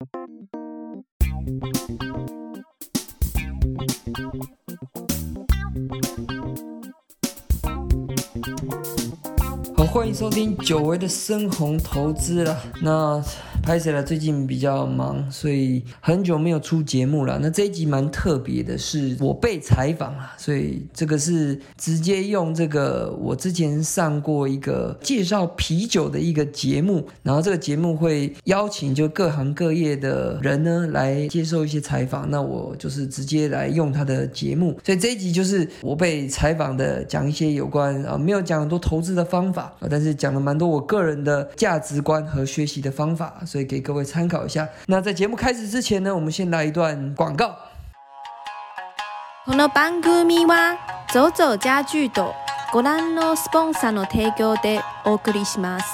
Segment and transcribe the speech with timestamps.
[0.00, 0.06] 好，
[9.84, 12.56] 欢迎收听久违的深红投资了。
[12.80, 13.22] 那
[13.70, 14.02] 拍谁了？
[14.02, 17.38] 最近比较忙，所以很久没有出节目了。
[17.40, 32.28] 那这一集蛮特别的，是我被采访了，所以这个是直接用这个我之前上过一个介绍啤酒的一个节目，然后这个节目会邀请就各行各业的人呢来接受一些采访。
[32.28, 44.67] 那我就是直接来用他的节目，所以这一集就是我被采访的，讲一些有关啊，没有讲很多投资的方法啊，但是讲了蛮多我个人的价值观和学习的方法，所给各位参考一下。
[44.87, 47.55] 那在节目开始之前呢，我们先来一段广告。
[49.45, 50.77] この番組は
[51.13, 52.33] ゾゾ家具と
[52.71, 55.85] ご覧のスポンサーの提供でお送りします。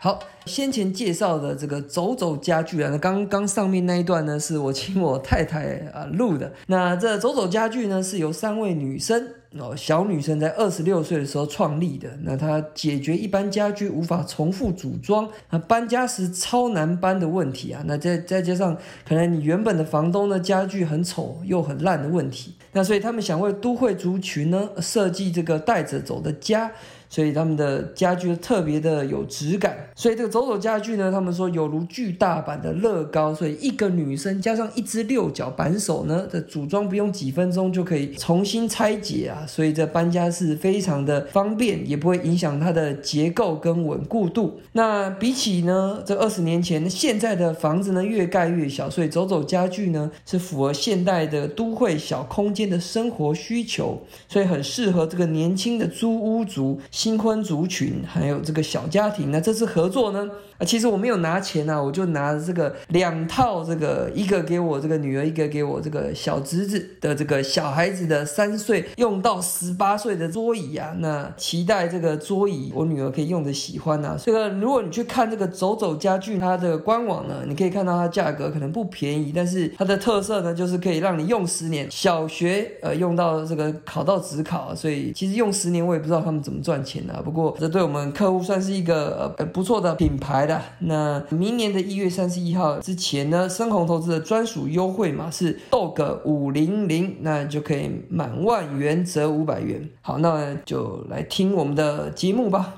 [0.00, 6.52] 好，先前介绍的这个走走家具啊，那刚刚上面那一段呢，是我请我太太啊录的。
[6.66, 12.09] 那这走走家具呢，是由三位女生 哦，小女生在二十六岁的时候创立的。
[12.23, 17.81] 那她解决一般家居无法重复组装、那搬家时超难搬的问题啊。
[17.85, 26.71] 那再再加上可能你原本的房东呢家具很丑又很烂的问题，那所以他们想为都会族群呢设计这个带着走的家。
[27.09, 44.59] 所以他们的家具特别的有质感，所以这个走走家具呢，他们说有如巨大版的乐高，所以一个女生加上一只六角扳手呢，的组装不用几分钟就可以重新拆解啊，所以这搬家是非常的方便，也不会影响它的结构跟稳固度。
[44.73, 56.79] 那比起呢，这二十年前现在的房子呢越盖越小，所以走走家具呢是符合现代的都会小空间的生活需求，所以很适合这个年轻的租屋族。
[56.97, 60.27] 新婚族群还有这个小家庭，那这次合作呢？
[60.57, 70.95] 啊，其实我没有拿钱啊，我就拿这个两套，这个一个给我这个女儿，一个给我这个小侄子的这个小孩子的三岁用到十八岁的桌椅啊。
[70.97, 74.17] 那期待这个桌椅我女儿可以用的喜欢啊。
[74.19, 87.21] 这个如果你去看这个走走家具它的官网呢，你可以看到它价格可能不便宜，但是它的特色呢就是可以让你用十年，小学呃用到这个考到职考，所以其实用十年我也不知道他们怎么赚钱啊。
[87.21, 90.37] 不过这对我们客户算是一个呃不错的品牌。
[90.79, 99.89] 那明年的一月三十一号之前呢，深红投资的专属优惠码是 dog 五零零，那就可以满万元折五百元。
[100.01, 102.75] 好，那就来听我们的节目吧。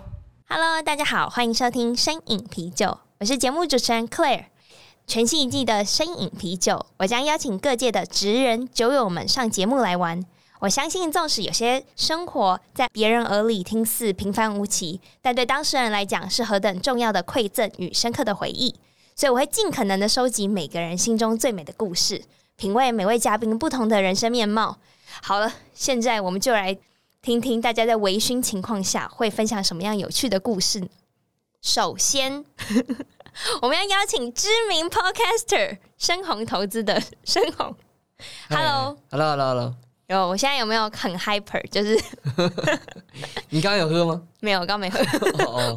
[0.48, 4.46] Hello，大家好，欢迎收听深饮啤酒，我是节目主持人 Claire。
[5.06, 10.24] 全新一季的深饮啤酒，我将邀请各界的职人酒友们上节目来玩。
[10.60, 18.76] 我相信，纵使有些生活在别人耳里听似平凡无奇，但对当事人来讲是何等重要的馈赠与深刻的回忆。
[19.16, 22.22] 所以，我会尽可能的收集每个人心中最美的故事，
[22.58, 24.78] 品味每位嘉宾不同的人生面貌。
[25.22, 26.78] 好了，现在我们就来
[27.22, 30.88] 听听大家在微醺情况下会分享什么样有趣的故事。
[31.62, 32.44] 首先，
[33.62, 37.74] 我们要邀请知名 Podcaster 深红投资的 深红。
[38.50, 39.89] Hello，Hello，Hello，Hello。
[40.16, 41.62] 有，我现在有没有很 hyper？
[41.70, 41.96] 就是
[43.50, 44.22] 你刚刚有喝吗？
[44.40, 45.00] 没有，我刚没喝。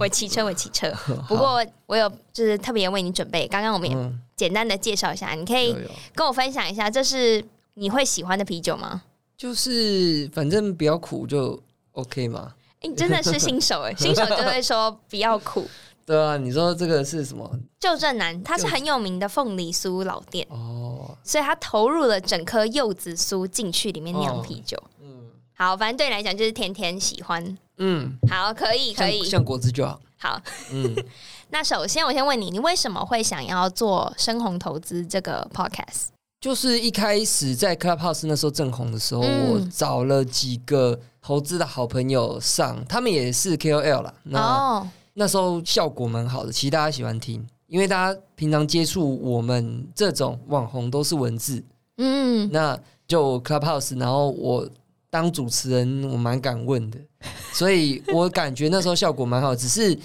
[0.01, 0.91] 我骑车，我骑车。
[1.29, 3.47] 不过我有，就是特别为你准备。
[3.47, 5.77] 刚刚我们也简单的介绍一下，你可以
[6.15, 7.45] 跟我分享一下，这是
[7.75, 9.03] 你会喜欢的啤酒吗？
[9.37, 11.61] 就是反正比较苦就
[11.93, 12.55] OK 嘛。
[12.81, 15.69] 你真的是新手哎， 新手就会说比较苦。
[16.05, 17.51] 对啊，你说这个是什么？
[17.79, 24.77] 旧正南，它是很有名的凤梨酥老店哦，所以他投入了整颗柚子酥进去里面酿啤酒。
[25.01, 27.59] 嗯，好，反正对你来讲就是甜甜喜欢。
[27.79, 30.01] 嗯，好，可以，可以，像果汁就好。
[30.19, 30.41] 好，
[30.73, 30.95] 嗯，
[31.51, 36.07] 那首先我先问你，你为什么会想要做深红投资这个 podcast？
[36.41, 44.15] 就是一开始在 Clubhouse 那时候正红的时候，我找了几个投资的好朋友上，他们也是 KOL 了。
[44.33, 44.89] 哦。
[45.15, 51.63] 那时候效果蛮好的，其实大家喜欢听，因为大家平常接触我们这种网红都是文字，
[51.99, 54.67] 嗯，那就 Clubhouse，然后我
[55.11, 56.99] 当主持人，我蛮敢问的，
[57.53, 59.99] 所以我感觉那时候效果蛮好，只是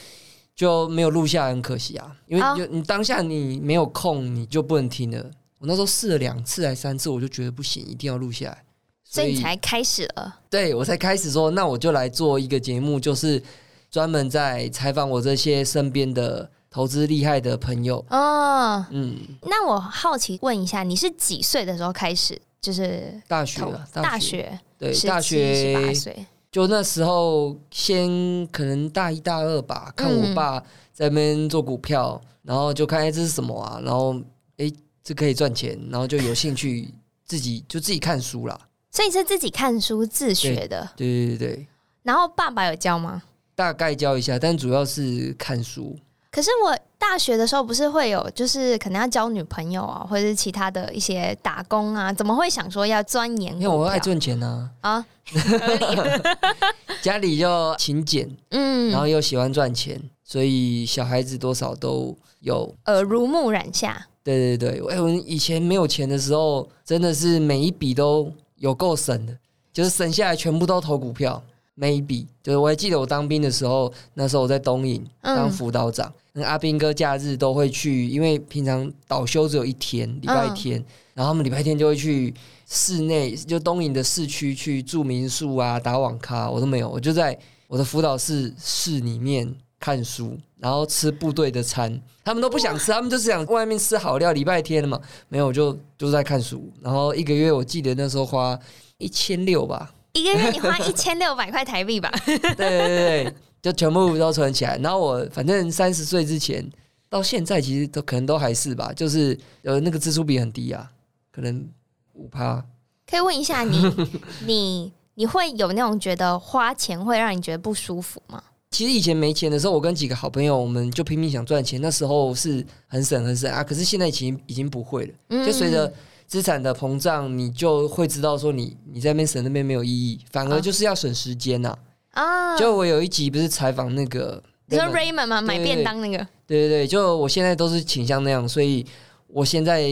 [0.53, 5.31] 就没有录下来，很可惜啊，因为就你当下你没有空，你就不能听了。
[5.59, 8.63] 我那时候试了两次还三次，我就觉得不行，一定要录下来，
[9.05, 10.39] 所以你才开始了。
[10.49, 13.41] 对我才开始说，那我就来做一个节目，就是。
[13.89, 22.39] 专门在采访我这些身边的投资厉害的朋友哦，嗯，那我好奇问一下，你是几岁的时候开始？
[22.59, 23.63] 就是大学，
[23.93, 30.59] 大学，对，大学十八岁，就那时候先可能大一大二吧，看我爸
[30.91, 34.19] 在那边做股票，然后就看哎这是什么啊，然后
[34.57, 34.69] 哎
[35.03, 36.93] 这可以赚钱，然后就有兴趣
[37.25, 38.59] 自己就自己看书啦。
[38.91, 40.89] 所以是自己看书自学的。
[40.97, 41.67] 对对对对，
[42.03, 43.21] 然后爸爸有教吗？
[43.57, 45.97] 大概教一下，但主要是看书。
[46.29, 53.71] 可是我大学的时候不是会有，就是可能要交女朋友啊，或者是其他的一些打工啊，怎么会想说要钻研因票？
[53.71, 55.03] 为我爱赚钱啊，啊，
[57.01, 62.71] 家里就勤俭，嗯，然后又喜欢赚钱，所以小孩子多少都有。
[62.85, 69.35] 耳濡目染下，对对对，哎，我以前没有钱的时候，真的是每一笔都有够省的，
[69.73, 71.41] 就是省下来全部都投股票。
[71.79, 80.83] 每一笔，就是我还记得我当兵的时候，那时候我在东营当辅导长，那阿兵哥假日都会去，因为平常倒休只有一天，礼拜天，
[81.13, 82.33] 然后他们礼拜天就会去
[82.67, 87.37] 室内，就东营的市区去住民宿啊，打网咖，我都没有，我就在
[87.67, 89.47] 我的辅导室室里面
[89.79, 98.59] 看书，然后吃部队的餐，他们都不想吃，他们就是想外面吃好料，礼拜天了嘛，没有，我就就在看书，然后一个月我记得那时候花
[98.97, 99.93] 一千六吧。
[100.17, 102.11] 一个月你花一千六百块台币吧？
[102.25, 102.87] 对对对
[103.23, 104.77] 对，就全部都存起来。
[104.77, 106.67] 然后我反正三十岁之前
[107.09, 110.89] 到现在，其实都可能都还是吧，就是呃那个支出比很低啊，
[111.31, 111.67] 可能
[112.13, 112.63] 五趴。
[113.09, 113.81] 可以问一下你，
[114.45, 118.43] 你你会有那种觉得花钱会让你觉得不舒服吗？
[118.69, 121.79] 其实以前没钱的时候，我跟几个好朋友，我们就拼命想赚钱。
[121.81, 125.13] 那时候是很省很省啊，可是现在已经已经不会了。
[125.29, 125.91] 嗯就随着
[126.27, 131.73] 资产的膨胀，你就会知道说你你在那边省那边没有意义，反而啊就是要省时间呐、
[132.11, 135.41] 啊，就我有一集不是采访那个你说 Raymond 吗？
[135.41, 138.85] 买便当那个，对对对，就我现在都是倾向那样，所以
[139.27, 139.87] 我现在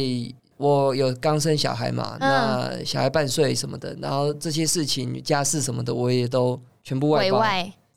[0.58, 2.30] 我有刚生小孩嘛，嗯。
[2.30, 7.42] 那小孩半岁什么的，然后这些事情家事什么的，我也都全部外包。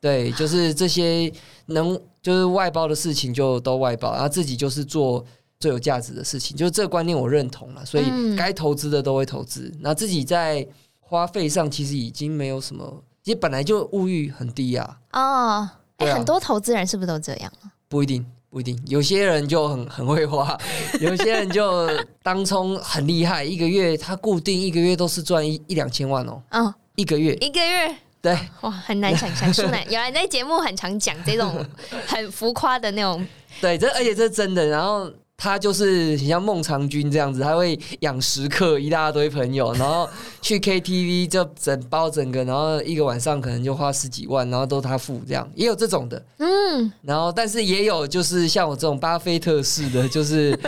[0.01, 1.33] 对，就是这些
[1.67, 5.25] 能就是外包的事情就都外包，然后自己就是做
[5.61, 10.65] 最有价值的事情，就是这个观念我认同了，所以嗯该投资的都会投资，然后自己在
[11.01, 17.53] 花费上其实已经没有什么，其实本来就物欲很低啊，哦，哎、很多投资人是不是都这样？
[17.89, 20.57] 不一定，不一定，有些人就很很会花，
[21.01, 21.89] 有些人就
[22.23, 29.53] 当冲很厉害，一个月他固定一个月都是赚一一两千万哦，嗯，一个月，一个月对哇，很难想象。
[29.53, 31.67] 舒楠原来在节目很常讲这种
[32.07, 33.27] 很浮夸的那种，
[33.61, 35.11] 对，这而且这是真的，然后。
[35.41, 40.07] 他就是很像孟尝君这样子，他会养食客一大堆朋友，然后
[40.43, 46.21] 去 KTV 就整包整个，然后一个晚上可能就花十几万，然后都他付这样，也有这种的。
[46.39, 50.59] 嗯，然后，但是也有就是像我这种巴菲特式的，就是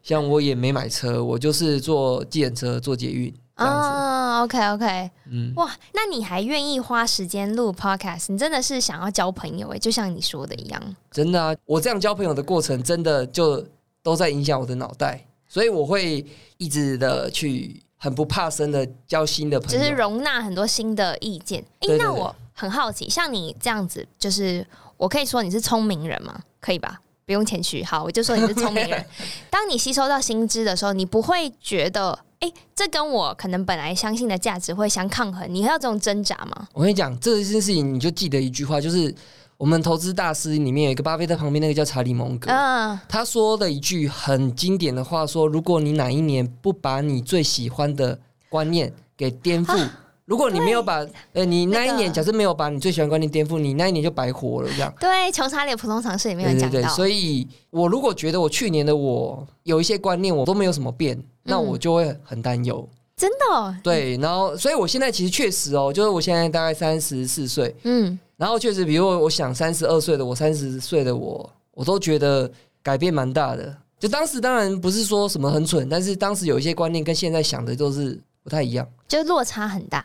[0.00, 3.88] 像我也没买车，我就是坐计程车、坐捷运这样子。
[3.88, 8.26] 哦，OK OK，嗯，哇，那你还愿意花时间录 Podcast？
[8.28, 10.80] 你真的是想要交朋友哎，就像你说的一样。
[11.10, 13.62] 真的啊，我这样交朋友的过程，真的就
[14.02, 16.24] 都在影响我的脑袋，所以我会
[16.58, 19.78] 一直的去很不怕生的交新的朋友。
[19.78, 21.64] 就是容纳很多新的意见。
[21.98, 24.66] 那我很好奇，像你这样子，就是
[24.96, 26.40] 我可以说你是聪明人吗？
[26.60, 27.00] 可以吧？
[27.26, 29.06] 不用谦虚，好，我就说你是聪明人。
[29.48, 36.66] 当你吸收到新知的时候，你不会觉得，哎、这跟我可能本来相信的价值会相抗衡，你会有这种挣扎吗？
[36.72, 39.14] 我跟你讲，这件事情你就记得一句话，就是
[39.60, 49.86] 我们投资大师里面有一个巴菲特旁边那个叫查理蒙格，嗯，他说的一句很经典的话说：如果你哪一年不把你最喜欢的观念给颠覆，
[50.24, 54.90] 如果你没有把呃你那一年假设没有把你最喜欢的观念颠覆，你那一年就白活了这样。
[54.98, 62.88] 对，《穷查理的普通常识》里面对对对，有讲到，所以我如果觉得我去年的我有一些观念我都没有什么变，那我就会很担忧。
[63.20, 72.50] 真的哦，对，然后所以我现在其实确实哦，就是我现在大概三十四岁，嗯，然后确实，比如我想三十二岁的我，三十岁的我，我都觉得
[72.82, 73.76] 改变蛮大的。
[73.98, 78.88] 就当时当然不是说什么很蠢，但是当时有一些观念跟现在想的都是不太一样。
[79.06, 80.02] 就落差很大。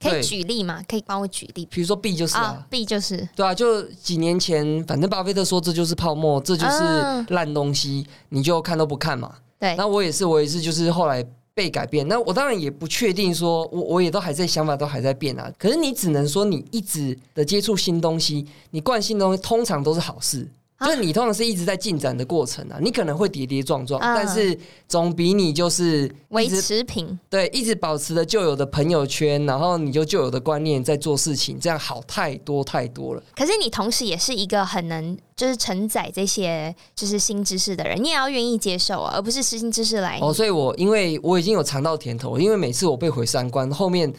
[0.00, 0.82] 可以对举例吗？
[0.88, 9.34] 可以帮我举例比如说 B 就是啊，啊？B 就是对啊，就几年前，反正巴菲特说这就是泡沫，这就是嗯烂东西，你就看都不看嘛。
[9.58, 11.24] 对，那我也是，我也是，就是后来
[11.56, 12.06] 被改变。
[12.06, 15.50] 那我当然也不确定说，我我也都还在想法都还在变啊。
[15.58, 20.46] 可是你只能说，你一直的接触新东西，你惯性东西通常都是好事。
[20.76, 24.54] 啊就是你通常是一直在进展的过程啊，你可能会跌跌撞撞，嗯但是
[24.86, 27.18] 总比你就是维持平。
[27.30, 33.22] 对一直保持着旧有的朋友圈，然后你就旧有的观念在做事情，这样好太多太多了。
[33.34, 40.18] 可是你同时也是一个很能就是承载这些就是新知识的人，你也要愿意接受啊，而不是新知识来。
[40.22, 44.10] 哦，所以我因为我已经有尝到甜头，因为每次我被毁三观，后面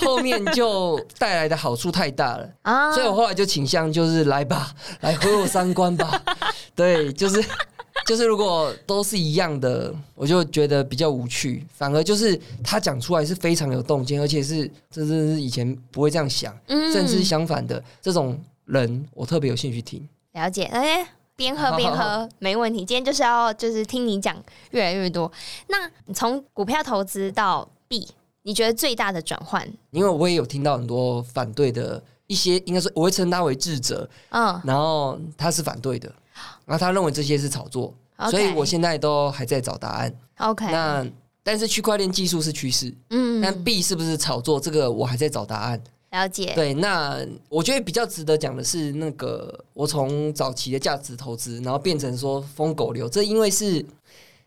[0.00, 6.18] 后面就带来的好处太大了， 啊所以我后来就倾向就是来吧，来毁我三观吧。
[6.74, 7.44] 对，就是
[8.06, 11.62] 就是如果都是一样的，我就觉得比较无趣。
[11.74, 20.08] 反而就是他讲出来是非常有洞见，而且是这是以前不会这样想，嗯甚至相反的这种人，我特别有兴趣听。
[20.32, 21.06] 了解，哎、
[21.36, 22.80] 边喝 边喝没问题。
[22.80, 24.36] 今天就是要就是听你讲
[24.70, 25.30] 越来越多。
[25.68, 28.08] 那从股票投资到币，
[28.42, 29.66] 你觉得最大的转换？
[29.90, 36.12] 因为我也有听到很多反对的一些，应该说我会称他为智者，嗯然后他是反对的，
[36.64, 37.94] 然后他认为这些是炒作
[38.30, 40.14] 所以我现在都还在找答案。
[40.38, 41.06] ，OK，那
[41.42, 45.80] 但是区块链技术是趋势，嗯但币是不是炒作，这个我还在找答案。
[46.10, 53.84] 了解，对，那我觉得比较值得讲的是，那个我从早期的价值投资，然后变成说疯狗流，这因为是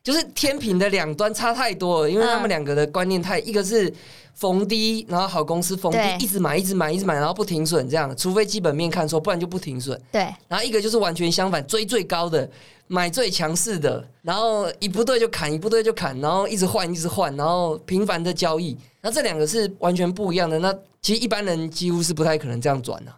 [0.03, 3.93] 就是天平的两端差太多了，因为他们嗯两个的观念太，一个是
[4.33, 9.99] 逢低，然后好公司逢低一直买，一直买，一直买，然后不停损这样，除非基本面看错，不然就不停损。
[10.11, 12.49] 对，然后一个就是完全相反，追最高的，
[12.87, 18.75] 买最强势的，然后一不对就砍，一不对就砍，然后一直换，一直换，然后频繁的交易。
[19.01, 20.57] 那这两个是完全不一样的。
[20.57, 23.11] 那其实一般人几乎是不太可能这样转的、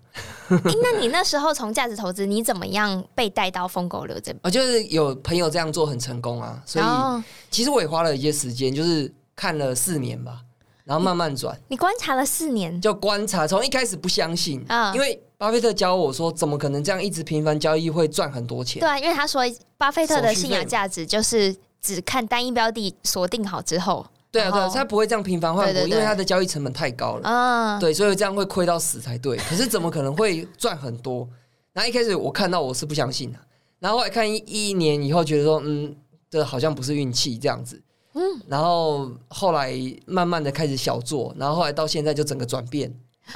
[0.49, 4.39] 诶那你那时候从价值投资，你怎么样被带到疯狗流这边？
[4.43, 7.21] 啊，就是有朋友这样做很成功啊，所以哦。
[7.51, 10.39] 其实我也花了一些时间，就是看了四年吧，
[10.85, 14.93] 然后慢慢转，你观察了四年，就观察，从一开始不相信，嗯。
[14.95, 18.79] 因为巴菲特教我说，怎么可能这样一直频繁交易会赚很多钱。
[18.79, 18.87] 对？
[18.87, 19.41] 啊，因为他说
[19.77, 27.21] 巴菲特的信仰价值就是只看单一标的锁定好之后，对啊，对啊，他不会这样频繁换股，因为他的交易成本太高了。
[27.23, 29.37] 嗯，对，所以这样会亏到死才对。
[29.37, 31.29] 可是怎么可能会赚很多？
[31.71, 33.37] 然后一开始我看到我是不相信的，
[33.77, 35.95] 然后后来看一一年以后，觉得说，嗯，
[36.31, 37.79] 这好像不是运气这样子。
[38.15, 39.73] 嗯，然后后来
[40.07, 42.91] 慢慢的开始小做，然后后来到现在就整个转变。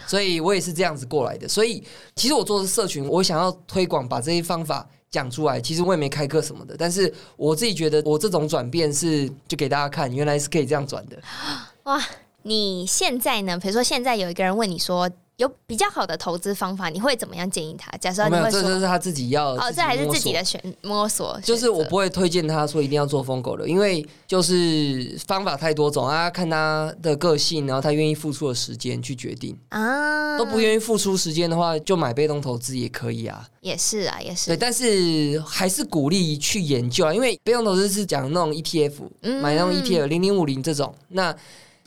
[0.06, 1.48] 所以我也是这样子过来的。
[1.48, 1.82] 所以
[2.16, 5.60] 其实我做的社群，我想要推广把这些方法讲出来。
[5.60, 11.18] 其实我也没开课什么的，但是我自己觉得我这种转变是就给大家看，原来是可以这样转的。
[11.84, 12.04] 哇，
[12.44, 13.58] 你现在呢？
[13.58, 17.96] 比如说现在有一个人问你说有比较好的投资方法，你会怎么样建议他？
[18.00, 29.56] 假设哦没有，你会说，这就是他自己要哦，这还是摸自己的选摸索，就是我选择不会推荐他说一定要做疯狗的，因为就是方法太多种啊，看他的个性，然后他愿意付出的时间去决定。
[29.70, 33.48] 啊，都不愿意付出时间的话，就买被动投资也可以啊。
[33.62, 41.36] 也是啊，也对，是，但是还是鼓励去研究啊，因为被动投资是讲那种 ETF，、嗯买那种 ETF 零零五零这种，那。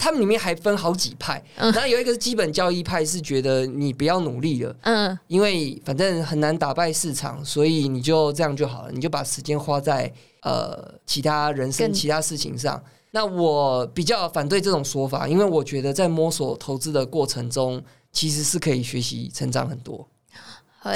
[0.00, 12.82] 他们里面还分好几派，嗯然后有一个是基本教义派，是觉得你不要努力了，嗯，因为反正很难打败市场，所以你就这样就好了，你就把时间花在呃其他人生、其他事情上。
[13.10, 20.08] 那我比较反对这种说法，因为我觉得在摸索投资的过程中，其实是可以学习成长很多。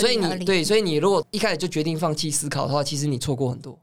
[0.01, 3.79] 所以你对，所以你如果一开始就决定放弃思考的话，其实你错过很多。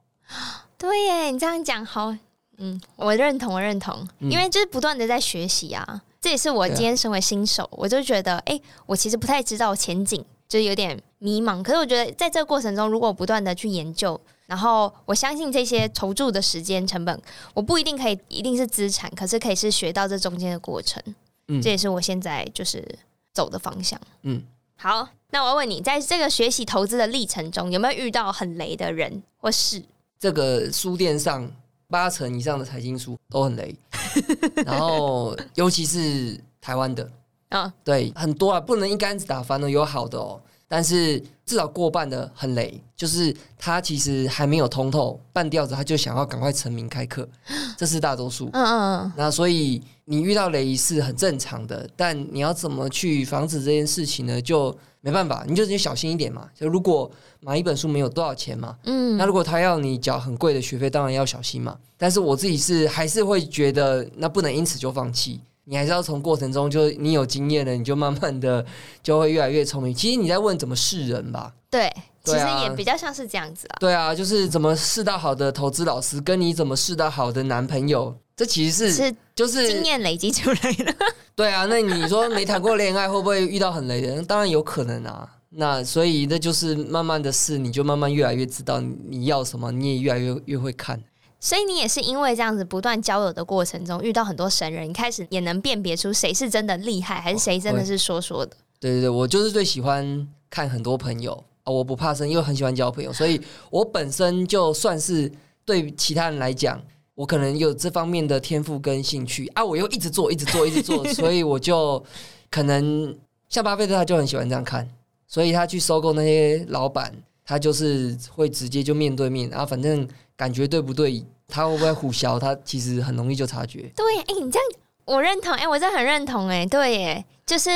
[0.77, 2.15] 对耶，你这样讲好，
[2.63, 11.63] 嗯，我认同，我认同，嗯因为就是不断的在学习啊，这也是我今天身为新手，我就觉得，哎、我其实不太知道前景，就是有点迷茫。
[11.63, 17.19] 可是我觉得在这个过程中，如果不断的去研究，然后我相信这些投注的时间成本，
[17.55, 21.01] 我不一定可以一定是资产，可是可以是学到这中间的过程，
[21.47, 22.87] 嗯这也是我现在就是
[23.33, 23.99] 走的方向。
[24.21, 24.43] 嗯，
[24.75, 29.81] 好，那我要问你，在这个学习投资的历程中，有没有遇到很雷的人或事？
[30.19, 31.51] 这个书店上
[31.91, 33.75] 八成以上的财经书都很雷，
[34.65, 37.07] 然后尤其是台湾的，
[37.49, 40.41] 啊，对，很多啊，不能一竿子打翻的，有好的哦，
[40.73, 47.27] 但是至少过半的很雷，就是他其实还没有通透，半吊子他就想要赶快成名开课，
[47.77, 48.49] 这是大多数。
[48.53, 54.41] 嗯嗯那所以你遇到雷是很正常的，但你要怎么去防止这件事情呢？
[54.41, 56.47] 就没办法，你就得小心一点嘛。
[56.57, 57.11] 就如果
[57.41, 61.77] 买一本书没有多少钱嘛，嗯那如果他要你缴很贵的学费，当然要小心嘛。
[61.97, 65.41] 但是我自己是还是会觉得，那不能因此就放弃。
[65.65, 68.65] 你还是要从过程中，就你有经验了，你就慢慢的
[69.03, 69.93] 就会越来越聪明。
[69.93, 71.53] 其实你在问怎么试人吧？
[71.69, 71.91] 对，
[72.23, 73.77] 其实也比较像是这样子啊。
[73.79, 80.93] 对啊，就是怎么试到好的投资老师，跟你怎么试到好的男朋友，这其实是是就是经验累积出来的。
[81.35, 84.25] 对啊，那你说没谈过恋爱，会不会遇到很雷的人？
[84.25, 85.29] 当然有可能啊。
[85.53, 91.01] 那所以那就是慢慢的试，你就慢慢越来越知道你要什么，你也越来越越会看。
[91.41, 98.55] 所以你也是因为这样子不断交友的过程中遇到很多神人，你开始也能辨别出谁是真的厉害，还是谁真的是说说的。
[98.79, 101.33] 对对对，我就是最喜欢看很多朋友，
[101.63, 105.31] 啊，我不怕生，因为很喜欢交朋友，所以我本身就算是
[105.65, 106.79] 对其他人来讲，
[107.15, 112.03] 我可能有这方面的天赋跟兴趣啊，我又一直做，一直做，一直做，所以我就
[112.51, 113.17] 可能
[113.49, 114.87] 像巴菲特他就很喜欢这样看，
[115.27, 117.11] 所以他去收购那些老板，
[117.45, 123.91] 他就是会直接就面对面，然后反正感觉对不对，他会不会虎啸，他其实很容易就察觉。
[123.95, 124.67] 对，哎、你这样
[125.05, 127.69] 我认同，哎、我真的很认同、哎，对，耶，就是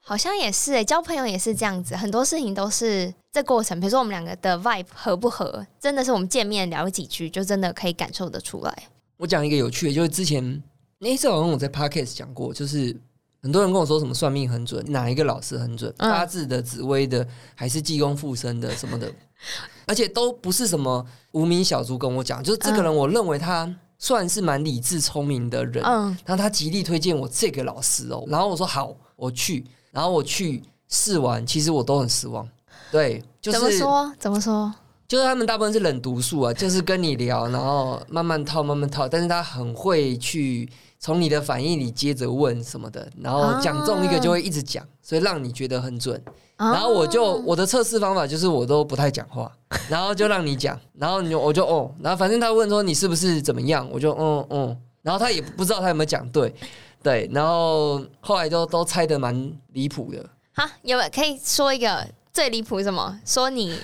[0.00, 8.88] 好像也是，哎，交朋友也是这样子，很多事情都是这过程，比如说我们两个的 vibe 合不合，真的是我们见面聊几句，就真的可以感受得出来。
[9.16, 10.62] 我讲一个有趣的，就是之前
[10.98, 12.94] 那一次好像我在 podcast 讲过，就是
[13.42, 16.10] 很多人跟我说什么算命很准，哪一个老师很准，嗯。
[16.10, 19.12] 八字的、紫薇的，还是济公附身的什么的，
[19.86, 23.68] 而且都不是什么无名小卒跟我讲，就是这个人，我认为他
[23.98, 32.48] 算是蛮理智聪明的人，嗯，然后他极力推荐我这个老师哦，然后我说好，我去，然后我去试完，其实我都很失望，
[32.92, 34.14] 对，就是怎么说？
[34.20, 34.72] 怎么说？
[35.08, 40.66] 就是他们大部分是冷读术啊，就是跟你聊，然后慢慢套，慢慢套，但是他很会去
[41.04, 46.22] 从你的反应里接着问什么的，然后讲中一个就会一直讲，所以让你觉得很准。
[46.56, 49.50] 然后我就哦我的测试方法就是我都不太讲话，
[49.90, 56.54] 然后就让你讲，然后你我就哦，然后反正他问说你是不是怎么样，我就嗯嗯，然后他也不知道他有没有讲对，
[57.02, 63.18] 对，然后后来都都猜的蛮离谱的，好，有没有可以说一个最离谱是什么？
[63.26, 63.76] 说你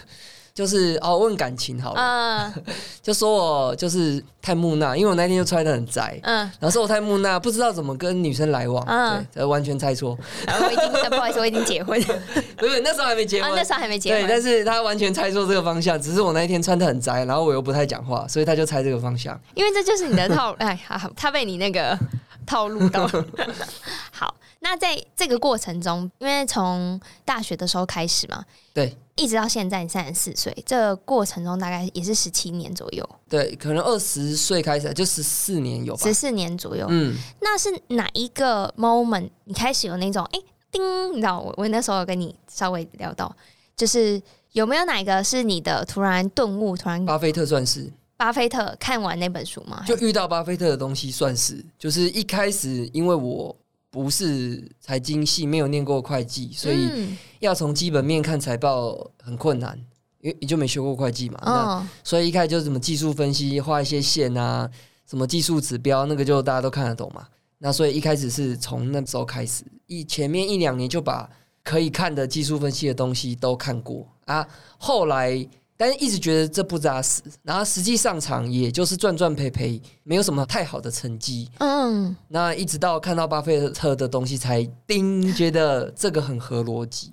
[0.58, 2.00] 就是哦问感情好了。
[2.00, 2.64] 嗯。
[3.00, 3.32] 就说
[3.68, 9.24] 我就是太木讷，因为我那天就穿的很宅，嗯，然后说我太木讷，不知道怎么跟女生来往，嗯。
[9.32, 12.00] 对，完全猜错，然后我已经呃不好意思，我已经结婚。
[12.00, 12.06] 了
[12.56, 14.20] 不是那时候还没结啊，婚，那时候还没结婚。
[14.20, 14.38] 对，但。
[14.48, 19.38] 是他完全猜错这个方向，只是我那一天穿的很宅，然后我又不太讲话，所以他就猜这个方向。
[19.54, 21.98] 因为这就是你的套， 哎，好好，他被你那个
[22.46, 23.06] 套路到。
[24.10, 36.86] 好，那在这个过程中，因为从大学的时候开始嘛，对一直到现在你三十四岁，这个过程中大概也是十七年左右，对，可能二十岁开始就十四年有吧十，四年左右。
[36.88, 43.34] 嗯，那是哪一个 moment 你开始有那种哎、叮，你知道我我那时候有跟你稍微聊到，
[43.76, 44.22] 就是
[44.52, 49.82] 有没有哪一个是你的突然顿悟，突然巴菲特算是，巴菲特看完那本书吗？
[49.86, 53.54] 就遇到巴菲特的东西算是，就是一开始因为我
[54.02, 59.78] 不是财经系，没有念过会计，所以嗯要从基本面看财报很困难，
[60.20, 61.40] 因为你就没学过会计嘛。
[61.44, 64.70] 那嗯所以一开始就是什么技术分析，画一些线啊，
[65.08, 67.26] 什么技术指标，那个就大家都看得懂嘛。
[67.58, 71.28] 那所以一开始是从那时候开始，一前面一两年就把
[71.64, 74.46] 可以看的技术分析的东西都看过啊。
[74.78, 75.46] 后来，
[75.78, 81.48] 但是一直觉得这不扎实，然后实际上场也就是赚赚赔赔，没有什么太好的成绩。
[81.58, 87.12] 嗯，那一直到看到巴菲特的东西，才叮觉得这个很合逻辑。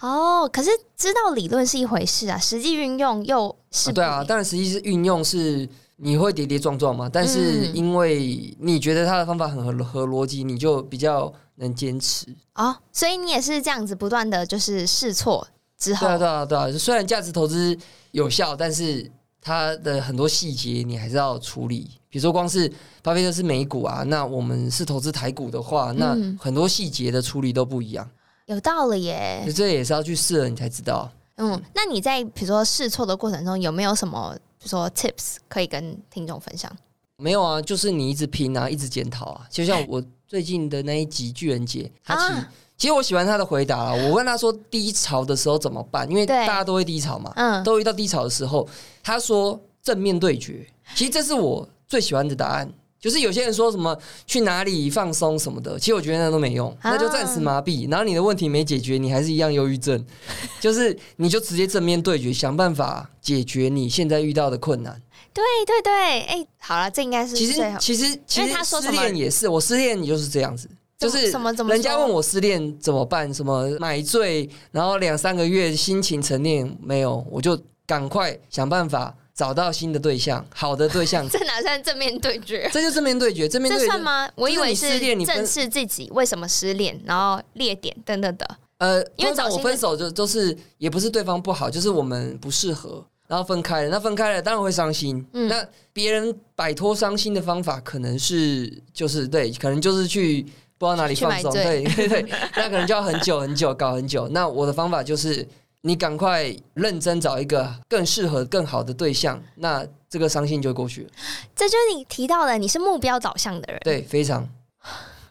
[0.00, 12.26] 哦，可是知道理论是一回事啊，实际运用又是、啊对啊，当然实际是运用是你会跌跌撞撞嘛，但是嗯因为你觉得他的方法很合合逻辑，你就比较能坚持。
[12.56, 15.46] 哦，所以你也是这样子不断的就是试错
[15.78, 16.78] 之后，对啊，对啊，对啊。
[16.78, 17.76] 虽然价值投资
[18.12, 19.10] 有效，但是
[19.40, 21.90] 它的很多细节你还是要处理。
[22.08, 22.70] 比如说，光是
[23.02, 28.08] 巴菲特是美股啊，那我们是投资台股的话，那嗯很多细节的处理都不一样。
[28.46, 29.44] 有道理耶。
[29.54, 31.10] 这也是要去试了，你才知道。
[31.34, 36.74] 嗯，那你在比如说试错的过程中，有没有什么比如说 tips 可以跟听众分享？
[37.18, 39.46] 没有啊，就是你一直拼啊，一直检讨啊。
[39.50, 43.92] 就像我最近的那一集巨人节，他其、啊其实我喜欢他的回答啦。
[43.92, 48.68] 我问他说低潮的时候怎么办，因为大家都会低潮嘛，嗯，都遇到低潮的时候，
[49.02, 50.66] 他说正面对决。
[50.94, 52.72] 其实这是我最喜欢的答案。
[52.98, 57.88] 就是有些人说什么去哪里放松什么的，其实我觉得那都没用，啊那就暂时麻痹。
[57.88, 60.04] 然后你的问题没解决，你还是一样忧郁症。
[60.60, 65.00] 就是你就直接正面对决，想办法解决你现在遇到的困难。
[65.32, 82.70] 对对对，哎、好了，这应该是其实其实其实他说什么恋也是，我失恋你就是这样子，就是怎么怎么人家问我失恋怎么办，什么买醉，然后两三个月心情沉淀没有，我就赶快想办法找到新的对象，好的对象， 这哪算正面对决？
[82.72, 84.02] 这就正面对决，正面对决这算？
[84.02, 84.28] 吗？
[84.34, 88.56] 我以为是失恋你正视自己为什么失恋，然后列点等等的。
[88.78, 93.04] 呃，因为找我分手就就是也不是对方不好，就是我们不适合。
[93.28, 95.26] 然后分开了，那分开了当然会伤心。
[95.32, 100.46] 嗯那别人摆脱伤心的方法，可能是就是对，可能就是去
[100.78, 102.22] 不知道哪里放松，对对对，
[102.56, 104.28] 那可能就要很久很久搞很久。
[104.28, 105.46] 那我的方法就是，
[105.82, 111.10] 你赶快认真找一个更适合、更好的对象，那这个伤心就过去了。
[111.54, 113.80] 这就是你提到的，你是目标导向的人。
[113.84, 114.46] 对，非常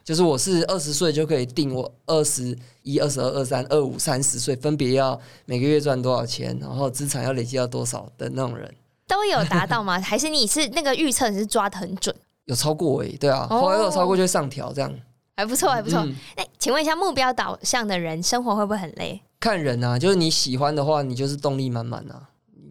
[0.04, 8.72] 就是我是二十岁就可以定我二十一、二十二、二三、二五、三十岁分别要每个月赚多少钱，然后资产要累积到多少的那种人，
[9.08, 9.98] 都有达到吗？
[10.02, 12.14] 还是你是那个预测你是抓的很准？
[12.44, 14.92] 有超过诶、对啊，哦后来有超过就会上调这样。
[15.36, 16.00] 还不错，还不错。
[16.00, 19.20] 嗯那、请问一下，目标导向的人生活会不会很累？
[19.38, 22.22] 看人啊，就是你喜欢的话，你就是动力满满啊。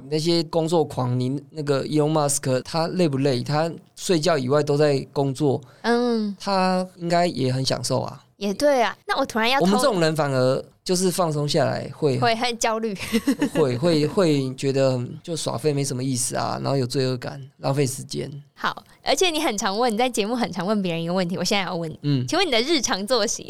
[0.10, 3.42] 那些工作狂，你那个 Elon Musk 他累不累？
[3.42, 8.24] 他睡觉以外都在工作，嗯，他应该也很享受啊。
[8.38, 8.96] 也对啊。
[9.08, 12.96] 那我突然要偷我们这种人反而就是放松下来会会很焦虑。
[13.56, 18.32] 会会会觉得就耍废没什么意思啊，然后有罪恶感，浪费时间。
[18.54, 23.44] 好，而且你很常问，你在节目很常问别人一个问题，我现在要问你，嗯，请问你的日常作息，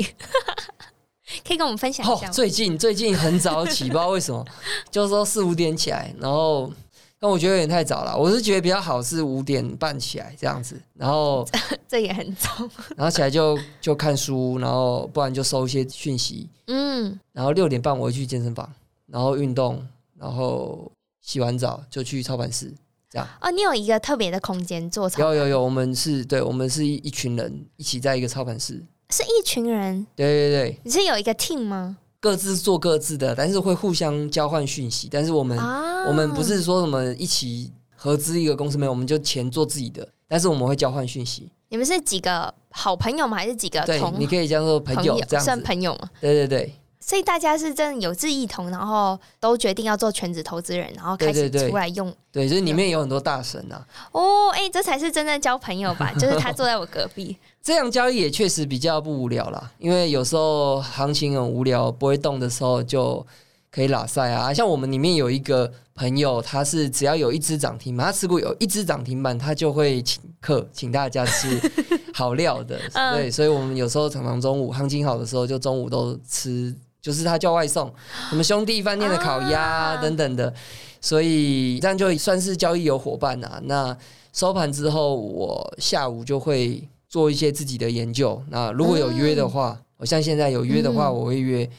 [1.45, 2.33] 可以跟我们分享一哦下，吗？
[2.33, 4.43] 最近最近很早起，不知道为什么，
[4.89, 6.71] 就是说四五点起来，然后。
[7.19, 11.47] 但我觉得有点太早了，我是觉得比较好是五点半起来这样子，然后
[11.87, 12.49] 这也很早。
[12.95, 18.69] 然后起来就就看书，然后不然就收一些讯息，嗯，然后六点半我会去健身房，
[19.07, 19.85] 然后运动，
[20.19, 22.71] 然后洗完澡就去操盘室，
[23.09, 23.27] 这样。
[23.41, 31.97] 哦，你有一个特别的空间做操，有有有，我们是对，我们是一一群人一起在一个操盘室，是一群人，对对对，你是有一个 team 吗？
[32.25, 43.37] 各自做各自的，但是会互相交换讯息，但是我们、啊，我们不是说什么一起合资一个公司没有，我们就钱做自己的，但是我们会交换讯息，你们是几个好朋友吗？
[43.37, 46.09] 还是几个对，同你可以叫做朋友这样算，朋友吗？
[46.19, 46.73] 对对对。
[47.05, 52.11] 所以大家是真的有志一同，然后都决定要做全职投资人，然后开始出来用。
[52.31, 56.11] 对，就是里面有很多大神啊，哦，哎、这才是真正交朋友吧？
[56.17, 63.23] 就是他坐在我隔壁，这样交易也确实比较不无聊啦，因为有时候行情很无聊，不会动的时候就
[63.69, 64.51] 可以拉赛啊。
[64.51, 71.61] 像我们里面有一个朋友，他是只要有一只涨停板，他持股有一只涨停板，他就会请客，请大家吃
[72.15, 72.79] 好料的。
[72.93, 77.93] 嗯对，所以我们有时候常常中午行情好的时候，就中午都吃，就是他叫外送，
[78.31, 80.51] 什么兄弟饭店的烤鸭、啊等等的，
[80.99, 83.61] 所以这样就算是交易有伙伴啊。
[83.65, 83.95] 那
[84.33, 88.41] 收盘之后，我下午就会做一些自己的研究。
[88.49, 91.69] 那如果有约的话，我像现在有约的话，嗯我会约，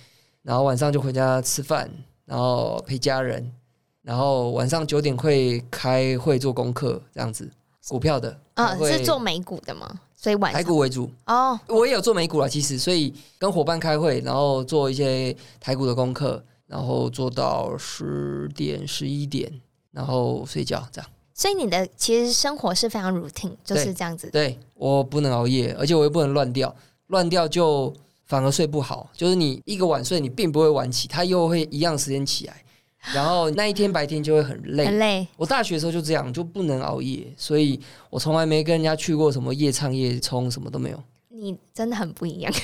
[0.44, 1.90] 然后晚上就回家吃饭，
[2.24, 3.52] 然后陪家人，
[4.02, 7.50] 然后晚上九点会开会做功课，这样子。
[7.88, 9.92] 股票的，啊，是做美股的吗？
[10.26, 19.48] 所以晚台上股为主，哦，我也有做美股啦，其实，所以跟伙伴开会，然后做一些台股的功课，然后做到十点、十一点，
[19.92, 21.08] 然后睡觉，这样。
[21.32, 24.28] 所以你的其实生活是非常 routine，就是这样子。
[24.32, 26.74] 对我不能熬夜，而且我又不能乱掉，
[27.06, 29.08] 乱掉就反而睡不好。
[29.12, 32.64] 就是你一个晚睡，你并不会晚起，它又会一样时间起来，
[33.14, 34.86] 然后那一天白天就会很累。
[34.86, 41.02] 很累，我大学的时候就这样，就不能熬夜，所以我从来没跟人家去过什么夜唱夜冲，什么都没有。
[41.28, 42.52] 你真的很不一样。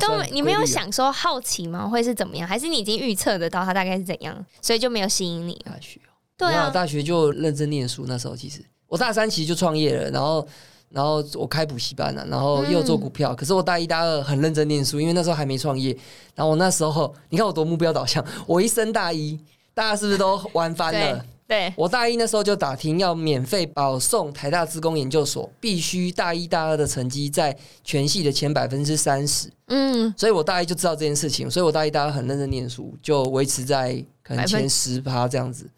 [0.00, 1.86] 都没你没有想说好奇吗？
[1.86, 2.48] 会是怎么样？
[2.48, 5.54] 还是你已经预测得到它大概是怎样，所以就没有吸引你？
[5.66, 6.00] 大学？
[6.38, 8.04] 对啊，大学就认真念书。
[8.06, 10.46] 那时候其实我大三其实就创业了，然后
[10.90, 13.34] 然后我开补习班了、然后又做股票。
[13.34, 15.96] 可是我大一大二很认真念书，因为那时候还没创业。
[16.34, 19.38] 然后我那时候你看我多目标导向，我一升大一，
[19.74, 21.24] 大家是不是都玩翻了？
[21.48, 29.48] 对，我大一那时候就打听要免费保送台大资工研究所，必须大一大二的成绩在全系的前百分之三十。
[29.68, 35.70] 嗯，所以我大一就知道这件事情，所以我大一大二很认真念书，就维持在可能前十趴这样子。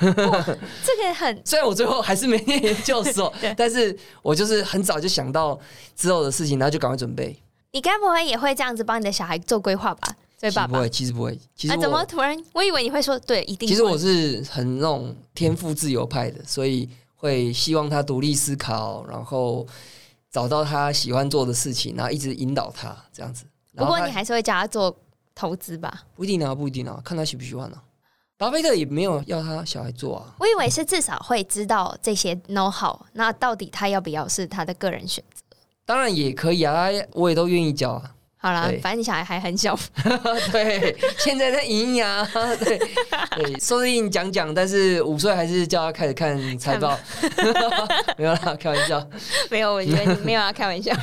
[0.00, 5.58] 这个很虽然我最后还是没念研究所， 但是我就是很早就想到
[5.94, 7.36] 之后的事情，然后就赶快准备。
[7.72, 10.16] 你该不会也会这样子帮你的小孩做规划吧？
[10.38, 11.38] 所以爸爸不会，其实不会。
[11.54, 12.36] 其实啊，怎么突然？
[12.52, 13.68] 我以为你会说对，一定。
[13.68, 19.66] 其实我是很那种天赋自由派的，所以会希望他独立思考，然后
[20.30, 23.44] 找到他喜欢做的事情，然后一直引导他这样子。
[23.76, 24.94] 不过你还是会教他做
[25.34, 26.02] 投资吧？
[26.14, 27.82] 不一定啊，不一定啊，看他喜不喜欢啊。
[28.38, 35.42] 巴菲特也没有要他小孩做啊，我以为是至少会知道这些 know how，那到底他要不要是他的个人选择。
[35.86, 38.12] 当然也可以啊，我也都愿意教啊。
[38.38, 39.76] 好啦，反正你小孩还很小，
[40.52, 42.24] 对，现在在营养，
[42.62, 42.78] 对
[43.36, 46.96] 对，说不定讲讲，但是五岁还是叫他开始看财报，
[48.18, 49.04] 没有啦，开玩笑。
[49.50, 50.94] 没有，我觉得你没有要开玩笑。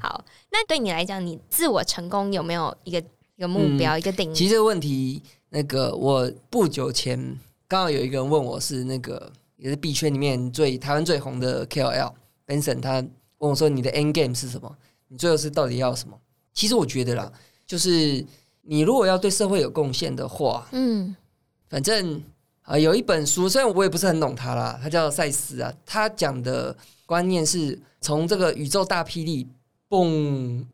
[0.00, 2.98] 好，那对你来讲，你自我成功有没有一个
[3.36, 4.34] 一个目标、一个定义？
[4.34, 12.12] 其实这个问题，那个我不久前刚好有一个人问我是那个也是币圈里面最台湾最红的 KOL
[12.46, 12.94] Benson，他
[13.38, 14.76] 问我说你的 end game 是什么？
[15.08, 16.18] 你最后是到底要什么？
[16.52, 17.32] 其实我觉得啦，
[17.66, 18.24] 就是
[18.62, 21.14] 你如果要对社会有贡献的话，嗯，
[21.68, 22.22] 反正
[22.62, 29.46] 啊，有一本书，虽然我也不是很懂他啦，他叫赛斯啊，他讲的观念是从这个宇宙大霹雳
[29.88, 30.06] 嘣，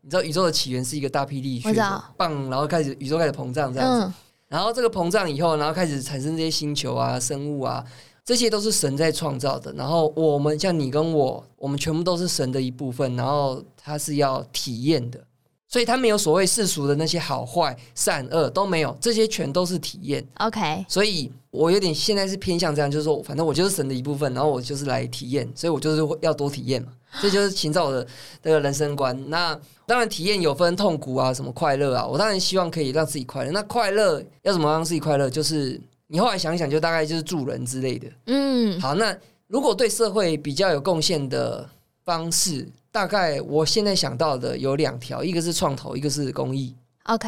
[0.01, 4.13] 你知道宇宙的起源是一个大霹雳，我知道，棒，然后开始宇宙开始膨胀这样子，
[4.55, 7.83] 然后这个膨胀以后，然后开始产生这些星球啊、生物啊，
[8.23, 9.73] 这些都是神在创造的。
[9.73, 15.19] 然后我们像你跟我，我们全部都是神的一部分，然后他是要体验的。
[15.67, 20.25] 所以他没有所谓世俗的那些好坏善恶都没有，这些全都是体验。
[20.35, 26.93] OK，所以我有点现在是偏向这样，就是说，反正我就是神的一部分，然后我就是来体验，所以我就是要多体验嘛。
[27.21, 28.05] 这就是秦造的
[28.41, 29.17] 这个人生观。
[29.29, 33.51] 那当然体验有分痛苦啊，什么快乐啊，我当然希望可以让自己快乐。
[33.51, 35.29] 那快乐要怎么让自己快乐？
[35.29, 38.07] 就是你后来想一想，就大概就是助人之类的。
[38.27, 39.15] 嗯，好，那
[39.47, 41.69] 如果对社会比较有贡献的
[42.03, 42.67] 方式。
[42.95, 46.73] 大概我现在想到的有两条，一个是创投，一个是公益。
[47.07, 47.27] OK，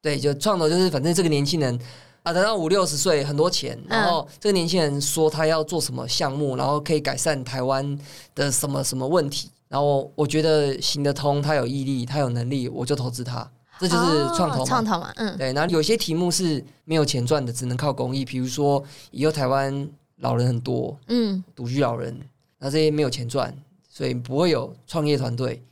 [0.00, 1.78] 对，就创投就是反正这个年轻人
[2.26, 7.96] 啊，等到五六十岁，很多钱，然后这个年轻人说他要做什么项目，然后可以改善台湾
[8.34, 14.64] 的什么什么问题，然后我觉得行得通，他有毅力，他有能力，我就投资他，这就是创投嘛。
[14.64, 15.52] 创投嘛，嗯，对。
[15.52, 22.12] 然后有些题目是没有钱赚的，只能靠公益，比如说以后台湾老人很多，嗯，独居老人，
[22.58, 23.56] 那这些没有钱赚。
[23.88, 25.62] 所以不会有创业团队，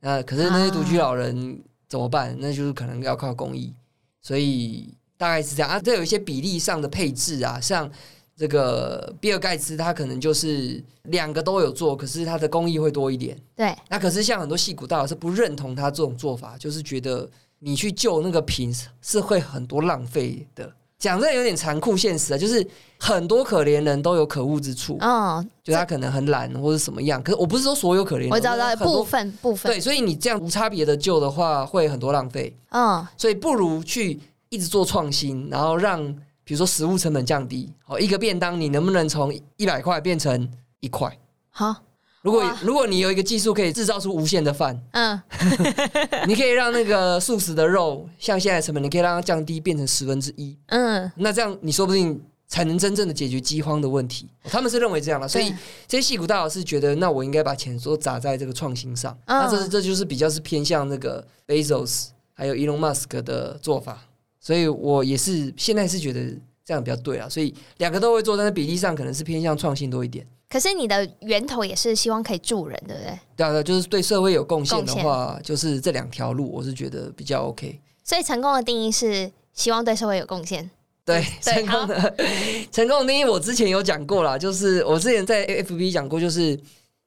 [0.00, 2.36] 那可是那些独居老人怎么办？
[2.38, 3.72] 那就是可能要靠公益，
[4.20, 5.78] 所以大概是这样啊。
[5.78, 7.88] 这有一些比例上的配置啊，像
[8.36, 13.38] 这个比尔盖茨，他可能就是两个都有做，可是他的公益会多一点。
[13.54, 17.28] 对，那可是像很多戏骨大佬是不认同他这种做法，就是觉得
[17.60, 20.72] 你去救那个瓶是会很多浪费的。
[20.98, 22.64] 讲这有点残酷现实啊，就是
[22.96, 34.20] 很多可怜人都有可恶之处，嗯，就他可能很懒或者什么样，可是我不是说所有可怜人，我找到部分部分，对，所以你这样无差别的救的话，会很多浪费，嗯，所以不如去
[34.52, 40.48] 一直做创新，然后让比如说食物成本降低，好，一个便当你能不能从一百块变成
[40.80, 41.18] 一块？
[41.50, 41.74] 好。
[42.20, 45.20] 如果如果你有一个技术可以制造出无限的饭，嗯，
[46.28, 54.28] 你可以让那个素食的肉像现在成本，你可以让它降低变成十分之一，嗯，那这样你说不定才能真正的解决饥荒的问题。
[54.44, 55.52] 他们是认为这样的，所以
[55.88, 59.18] 这些戏骨大佬是觉得，那我应该把钱都砸在这个创新上。
[59.26, 64.00] 那这是这就是比较是偏向那个 Bezos 还有 Elon Musk 的做法，
[64.42, 66.20] 所以我也是现在是觉得
[66.64, 67.26] 这样比较对啊。
[67.26, 70.26] 所以两个都会做，但是比例上可能是偏向创新多一点。
[70.50, 73.18] 可是你的源头也是希望可以助人，对不对？
[73.36, 77.80] 对啊，就是对社会有贡献的话，就是这两条路，我是觉得比较 OK。
[78.04, 80.68] 所以成功的定义是希望对社会有贡献。
[81.06, 82.14] 对， 成功的
[82.70, 86.58] 成功的定义我之前有讲过了，就是我之前在 FB 讲过，就是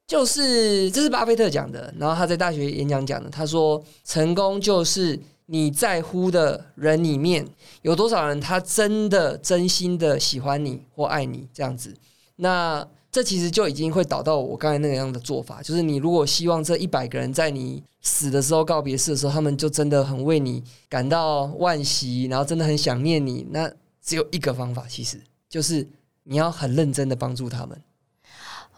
[0.08, 7.48] 就是这是巴菲特讲的，然后他在大学演讲讲的，他说成功就是你在乎的人里面
[7.82, 11.96] 有多少人他真的真心的喜欢你或爱你这样子，
[12.38, 12.88] 那。
[13.12, 23.72] 这其实就已经会导到我刚才那个样的做法，就是你如果希望这一百个人在你死的时候告别式的时候，他们就真的很为你感到惋惜，然后真的很想念你，那
[24.04, 25.88] 只有一个方法，其实就是
[26.24, 27.82] 你要很认真的帮助他们。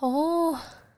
[0.01, 0.55] 哦，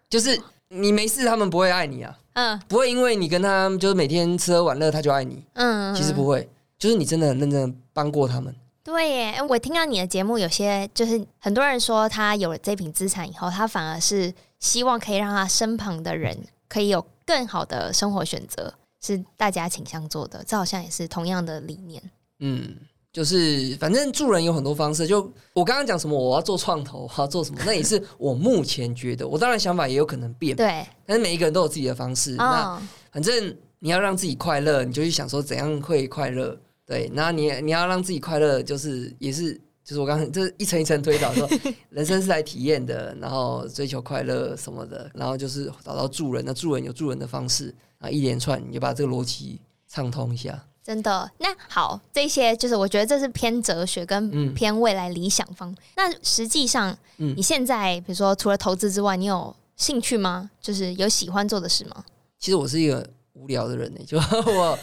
[0.10, 6.48] 就是你没事，他们不会爱你啊，嗯，不会因为你跟他就是每天吃喝玩乐，他就爱你，嗯，其实不会，
[6.78, 8.56] 就是你真的很认真帮过他们。
[8.82, 16.36] 对耶，我听到你的节目，有些就是很多人说他有了这笔资产以后，他反而是希望可以让他身旁的人
[16.68, 20.44] 可以有更好的生活选择，是大家倾向做的。
[20.48, 22.02] 这好像也是同样的理念。
[22.40, 22.78] 嗯，
[23.12, 25.08] 就是反正助人有很多方式。
[25.08, 25.22] 就
[25.54, 29.28] 我刚刚讲什么，我要做创投，我要做什么，那也是我目前觉得。
[29.28, 30.86] 我当然想法也有可能变，对。
[31.06, 32.36] 但是每一个人都有自己的方式。
[32.36, 36.56] 那反正你要让自己快乐，你就去想说怎样会快乐。
[36.86, 41.48] 对，那你你要让自己快乐，就是也是就是我刚刚这一层一层推导说，
[41.90, 50.64] 人生是来体验的，然后追求快乐什么的，然后就是找到助人，那助人有助人的方式啊，一连串你就把这个逻辑畅通一下。
[50.84, 55.76] 真的，那好，这些就是我觉得这是偏哲学跟偏未来理想方。
[55.96, 60.50] 那实际上，你现在比如说除了投资之外，你有兴趣吗？
[60.62, 62.04] 就是有喜欢做的事吗？
[62.40, 63.08] 其实我是一个。
[63.34, 64.18] 无聊的人呢，就
[64.52, 64.78] 我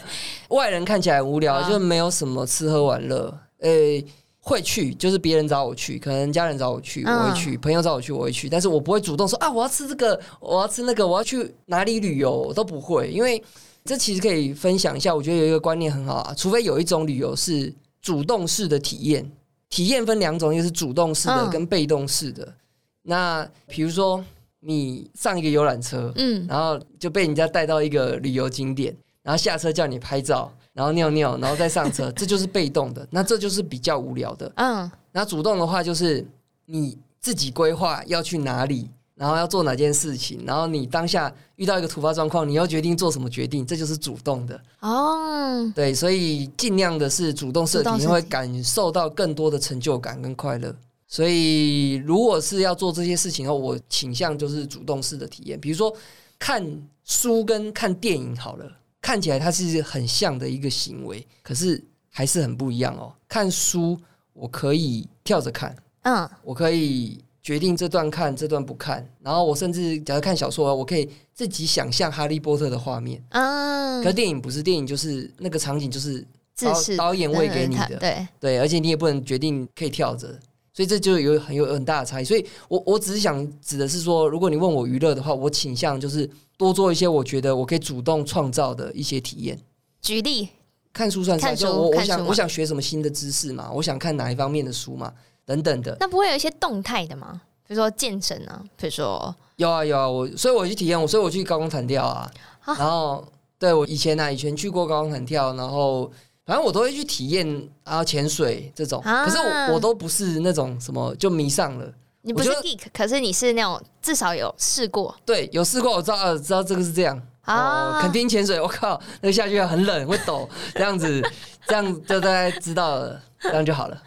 [0.47, 3.31] 外人看起来无聊，就没有什么吃喝玩乐。
[3.59, 4.03] 诶，
[4.39, 8.49] 会去，就是别人找我去，可能家人找我去，我会去；朋友找我去，我会去。
[8.49, 13.11] 但是我不会主动说啊，我要吃这个，我要吃那个，我要去哪里旅游，我都不会。
[13.11, 13.43] 因为
[13.87, 16.33] 这其实可以分享一下，我觉得有一个观念很好啊。
[16.35, 19.31] 除非有一种旅游是主动式的体验，
[19.69, 22.53] 体验分两种，一个是主动式的跟被动式的。
[23.01, 24.23] 那比如说。
[24.59, 34.91] 你上一个游览车，嗯，然后就被人家带到一个旅游景点，然后下车叫你拍照，然后尿尿，然后再上车， 这就是被动的，那这就是比较无聊的，嗯。
[35.11, 36.25] 那主动的话就是
[36.65, 44.61] 你自己规划要去哪里，然后要做哪件事情，然后你当下遇到一个突发状况，你要决定做什么决定，这就是主动的。
[44.79, 50.73] 哦，对，所以尽量的是主动设计，主动设计你会感受到更多的成就感跟快乐。
[51.07, 55.59] 所以，如果是要做这些事情的话，我倾向就是主动式的体验。
[55.59, 55.91] 比如说，
[56.37, 56.63] 看
[57.05, 58.69] 书跟看电影好了，
[59.01, 63.13] 看起来它是很像的一个行为，可是还是很不一样哦。
[63.27, 63.97] 看书
[64.33, 73.23] 我可以跳着看，嗯，我可以决定这段看，这段不看，然后我甚至假如看小说，我可以自己想象哈利波特的画面。
[73.29, 74.01] 啊。
[74.01, 76.19] 可，是电影不是，电影就是那个场景就是
[76.59, 80.27] 导导演喂给你的，对，对，而且你也不能决定可以跳着，
[80.73, 82.25] 所以这就有很有很大的差异。
[82.25, 89.57] 所以我我只是想指的是说，如果你问我娱乐的话，我倾向就是多做一些我觉得我可以主动创造的一些体验。
[90.01, 90.49] 举例，
[90.91, 95.13] 看书算是就我我想我想学什么新的知识嘛，我想看哪一方面的书嘛，
[95.47, 95.97] 等等的。
[95.99, 97.41] 那不会有一些动态的吗？
[97.67, 102.31] 比如说健身啊，比如说有啊有啊，我所以我去体验，我所以我去高空弹跳啊，
[102.61, 106.11] 啊然后对我以前呢、以前去过高空弹跳，然后
[106.45, 117.21] 反正我都会去体验，啊潜水这种，啊可是我我都不是那种什么就迷上了，你不是 geek，可是你是那种至少有试过对，有试过，我知道呃知道这个是这样。
[117.47, 121.21] 哦啊，，垦丁潜水，我靠，那个下去很冷，会抖， 这样子，
[121.65, 124.01] 这样就大概知道了，这样就好了。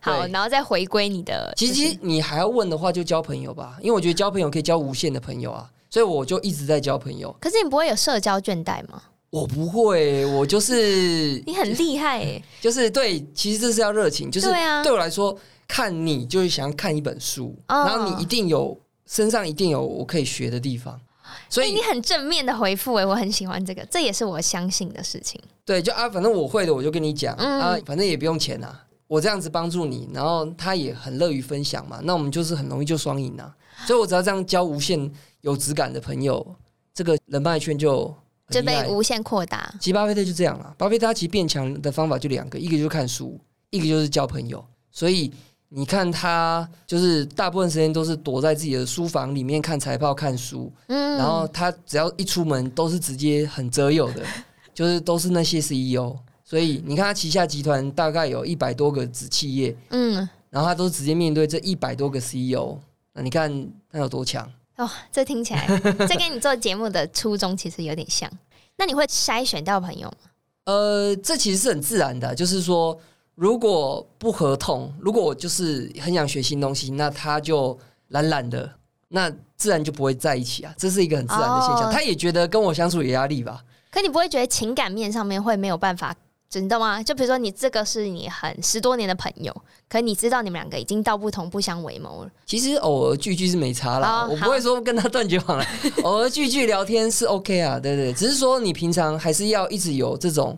[0.00, 1.88] 好，然后再回归你的，其就是。
[1.88, 7.34] 实你还要问的话，就交朋友吧，因为我觉得交朋友可以交无限的朋友啊，所以我就一直在交朋友。
[7.40, 9.02] 可是你不会有社交倦怠吗？
[9.30, 14.82] 我不会，我就是 你很厉害诶，就是对，其实这是要热情，就是对啊。
[14.82, 15.36] 对我来说，
[15.66, 17.84] 看你就是想要看一本书，哦。
[17.86, 21.00] 然后你一定有身上一定有我可以学的地方，
[21.48, 25.40] 所以哎你很正面的回复诶，我很喜欢这个，这也是我相信的事情。
[25.64, 33.54] 对，就啊，反正我会的我就跟你讲、嗯啊，反正也不用钱啊，我这样子帮助你，然后他也很乐于分享嘛，那我们就是很容易就双赢啊，
[33.86, 36.46] 所以我只要这样交无限有质感的朋友，
[36.92, 38.14] 这个人脉圈就
[38.50, 39.74] 就被无限扩大。
[39.80, 40.74] 其实巴菲特就这样了。
[40.76, 44.62] 巴菲特他其实变强的方法就两个，一个就是看书，一个就是交朋友。
[44.90, 45.32] 所以
[45.76, 54.22] 你看他就是大部分时间都是躲在自己的书房里面看财报、看书，嗯，然后他只要一出门都是直接很择友的，
[54.72, 56.16] 就是都是那些 CEO。
[56.44, 62.78] 所以你看他旗下集团大概有一百多个子企业，嗯，然后他都直接面对这一百多个 CEO。
[63.12, 63.50] 那你看
[63.90, 64.48] 他有多强？
[64.76, 65.66] 哦，这听起来
[66.06, 68.30] 这跟你做节目的初衷其实有点像。
[68.76, 70.30] 那你会筛选到朋友吗？
[70.66, 72.96] 呃，这其实是很自然的，就是说，
[73.34, 77.76] 如果不合同，如果我就是很想学新东西，那他就
[78.08, 78.70] 懒懒的，
[79.08, 81.88] 那自然就不会在一起啊，这是一个很自然的现象。
[81.88, 83.60] 哦他也觉得跟我相处有压力吧？
[83.90, 86.14] 可你不会觉得情感面上面会没有办法，
[86.52, 87.02] 你懂吗？
[87.02, 89.52] 就比如说你这个是你很十多年的朋友，
[89.88, 92.30] 可你知道你们两个已经道不同不相为谋了。
[92.46, 95.66] 其实偶尔聚聚是没差啦，哦我不会说跟他断绝往来，
[96.04, 100.56] 偶尔聚聚聊天是 OK 啊，对对，只是说你平常还是要一直有这种。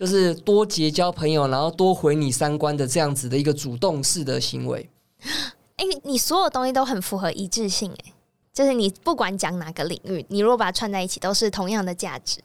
[0.00, 4.88] 就是多结交朋友，然后多回你三观的这样子的一个主动式的行为。
[5.76, 8.12] 哎、你所有东西都很符合一致性、哎，
[8.50, 12.40] 就是你不管讲哪个领域，你如果把它串在一起，都是同样的价值，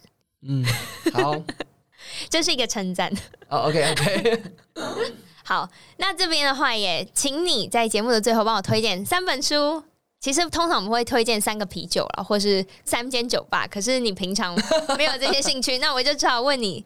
[0.46, 0.66] 嗯，
[1.14, 1.34] 好，
[2.30, 3.10] 这是一个称赞。
[3.48, 4.44] 哦，OK OK，
[5.46, 9.82] 好，那这边的话也请你在节目的最后帮我推荐三本书。
[10.20, 14.54] 其实通常我们会推荐三个啤酒了，或是三间酒吧，可是你平常
[14.98, 16.84] 没有这些兴趣，那我就只好问你，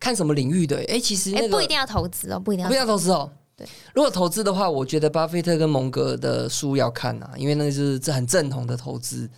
[0.00, 0.76] 看什么领域的？
[0.88, 3.30] 哎、其实哎、那个、不一定要投资哦，不一定要不一定要投资哦。
[3.56, 9.28] 对，如果投资的话，我觉得巴菲特跟蒙格的书要看啊，因为那是这很正统的投资。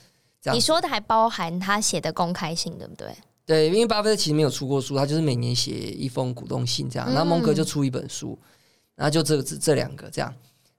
[0.42, 3.08] 这样你说的还包含他写的公开信，对不对？
[3.46, 8.38] 对，因为巴菲特其实没有出过书，他就是每年写一封股东信这样，嗯然后蒙格就出一本书，
[8.94, 10.32] 然后就这这这两个这样。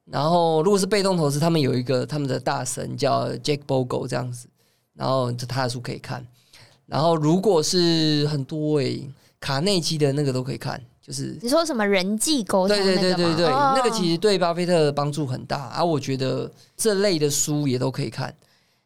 [0.05, 4.47] 然后如果是被动投资，他们有一个他们的大神叫 Jack Bogle 这样子，
[4.93, 6.25] 然后就他的书可以看。
[6.85, 9.07] 然后如果是很多诶、
[9.41, 12.95] 卡内基的那个都可以看，就是你说什么人际沟通对？
[12.95, 15.83] 对对对对，哦那个其实对巴菲特帮助很大啊。
[15.83, 18.33] 我觉得这类的书也都可以看，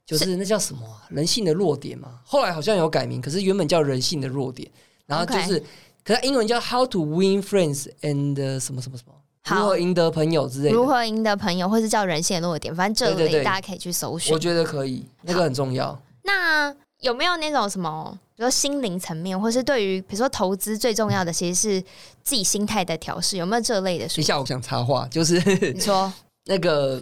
[0.06, 2.20] 就是那叫什么啊、人性的弱点嘛。
[2.24, 4.72] 后来好像有改名，可是原本叫人性的弱点，
[5.06, 5.62] 然后就是
[6.04, 9.14] 可是英文叫 How to Win Friends and 呃什么什么什么，
[9.54, 10.76] 如何赢得朋友之类的。
[10.76, 14.40] 如何赢得朋友，或是叫人性的弱点，反正这类大家可以去搜寻我。
[14.40, 16.02] 觉得可以，那个很重要。
[16.24, 16.74] 那
[17.06, 21.80] 有没有那种什么，比如说心灵层面，或是对于比如说投资最重要的其实是
[22.24, 24.26] 自己心态的调试，有没有这类的书等一？
[24.26, 25.40] 下，我想插话，就是
[25.72, 26.12] 你说
[26.46, 27.00] 那个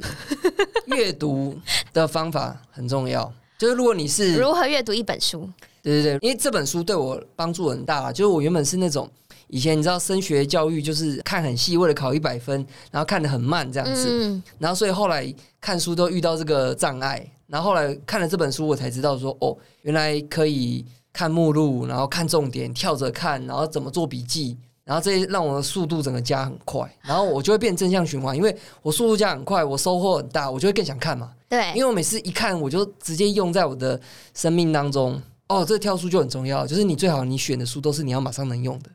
[0.88, 1.58] 阅读
[1.94, 3.32] 的方法很重要。
[3.58, 5.50] 就是如果你是如何阅读一本书？
[5.82, 8.12] 对对对，因为这本书对我帮助很大啦。
[8.12, 9.10] 就是我原本是那种
[9.48, 20.84] 以前你知道升学教育就是看很细，为了考一百分，然后看得很慢这样子，嗯，然后所以后来看书都遇到这个障碍，然后后来看了这本书，我才知道说哦，原来可以
[21.14, 24.58] 看目录，然后看重点，跳着看，然后怎么做笔记。
[24.84, 31.32] 然后这些让我的速度整个加很快，然后我就会变正向循环，因为我速度加很快，我收获很大，我就会更想看嘛。
[31.48, 34.02] 对，因为我每次一看，我就直接用在我的
[34.34, 35.22] 生命当中。
[35.48, 38.90] 哦，这个跳书就很重要，就是你最好你选的书都是你要马上能用的，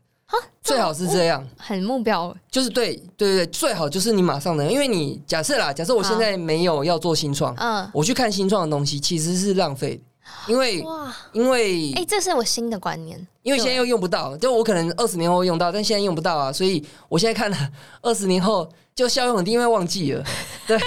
[0.62, 1.46] 最好是这样。
[1.56, 10.02] 很目标，就是对对对，最好就是你马上能，因为你假设啦，假设我现在没有要做新创，嗯，我去看新创的东西其实是浪费的，
[10.46, 17.56] 因为哇，因为哎，这是我新的观念，因为现在又用不到，就我可能二十年后用到，但现在用不到啊，所以我现在看了
[18.02, 20.22] 二十年后就效用很低，因为忘记了。
[20.68, 20.78] 对，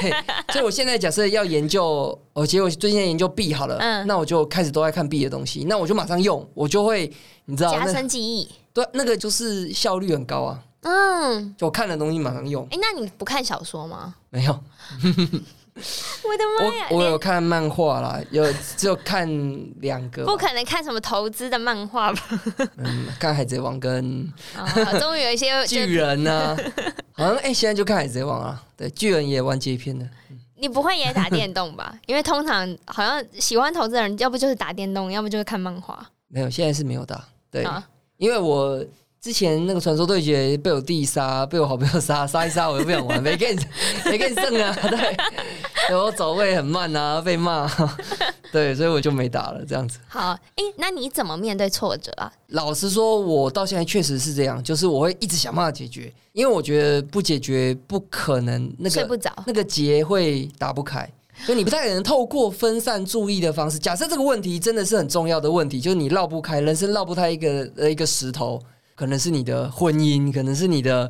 [0.50, 7.12] 所以我现在假设要研究，哦，结果最近在研究 B 好了，嗯那我就开始都在看 B 的东西，那我就马上用，我就会
[7.46, 8.48] 你知道加深记忆。
[8.74, 14.16] 对那个就是效率很高啊，嗯，就我看的东西马上用，哎，那你不看小说吗？
[14.30, 14.54] 没有。
[15.74, 16.88] 我的妈呀！
[16.92, 18.46] 我我有看漫画啦，有
[18.76, 19.26] 只有看
[19.80, 22.22] 两个，不可能看什么投资的漫画吧？
[22.76, 24.68] 嗯，看海贼王跟啊，
[25.00, 26.58] 终于有一些 巨人呢、
[27.14, 30.06] 好像哎、现在就看海贼王啊，对，巨人也完结篇了。
[30.58, 31.98] 你不会也打电动吧？
[32.06, 36.06] 因为通常好像喜欢投资的人，要不就是打电动，要不就是看漫画。
[36.28, 37.82] 没有，现在是没有打，对，啊，
[38.22, 38.80] 因为我
[39.20, 43.60] 之前那个传说对决被我弟杀，被我好朋友杀，杀一杀我又不想玩，没跟你
[44.06, 45.18] 没跟你胜啊，对，
[45.90, 47.68] 然后走位很慢啊，被骂，
[48.52, 49.98] 对，所以我就没打了，这样子。
[50.08, 52.32] 好，哎、那你怎么面对挫折啊？
[52.50, 61.12] 老实说，我到现在确实是这样，就是我会一直想办法解决，因为我觉得不解决不可能那个睡不着，那个结会打不开。
[61.46, 63.80] 所以你不太可能透过分散注意的方式。
[63.80, 68.62] 假设这个问题真的是很重要的问题，就是你绕不开，人生绕不开一个呃一个石头，
[68.96, 71.10] 可能是你的婚姻，可能是你的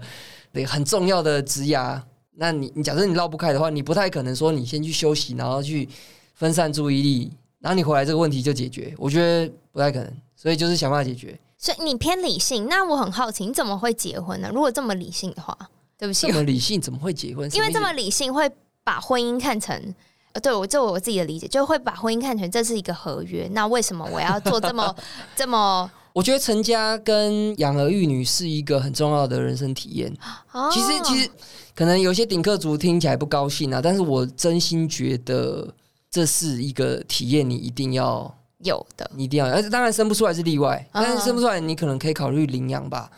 [0.53, 2.01] 对很重要的职涯。
[2.35, 5.87] 那你你假设你绕不开的话，你不太可能说你先去休息，然后去
[6.33, 8.93] 分散注意力，然后你回来这个问题就解决。
[8.97, 11.37] 我觉得不太可能，所以就是想办法解决。
[11.57, 12.67] 所以你偏理性。
[12.67, 14.49] 那我很好奇，你怎么会结婚呢？
[14.53, 15.55] 如果这么理性的话，
[15.97, 17.53] 对不起这，么理性怎么会结婚？
[17.53, 18.49] 因为这么理性会
[18.83, 19.93] 把婚姻看成。
[20.33, 23.49] 呃，对我这我自己的理解，就会把婚姻看成这是一个合约。
[23.51, 24.95] 那为什么我要做这么
[25.35, 25.89] 这么？
[26.13, 30.13] 我觉得成家跟养儿育女是一个很重要的人生体验。
[30.51, 31.29] 哦、其实其实
[31.73, 35.65] 可能有些顶客族听起来不高兴啊，但是我真心觉得
[36.09, 38.29] 这是一个体验，你一定要，
[38.59, 43.09] 有的，你一定要，而且当然生不出来是例外，嗯但是生不出来你可能可以考虑领养吧。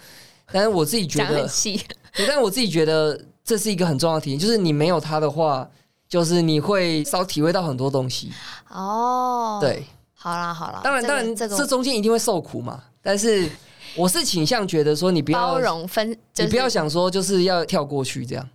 [0.52, 1.50] 但是我自己觉得，
[2.16, 5.68] 但是我自己觉得这是一个很重要的体验，就是你没有他的话，
[6.14, 8.32] 就是你会少体会到很多东西。
[8.70, 9.84] 哦，，对，
[10.14, 13.50] 好啦好啦，当然这个当然这个这中间一定会受苦嘛，但是
[13.96, 18.48] 我是倾向觉得说你不要包容分，就是、你不要想说就是要跳过去这样。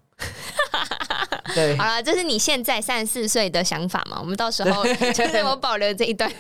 [1.53, 4.19] 对好，了，这是你现在三十四岁的想法嘛？
[4.21, 6.31] 我们到时候 就是我保留这一段，